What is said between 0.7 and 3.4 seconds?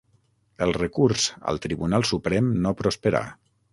recurs al Tribunal Suprem no prosperà.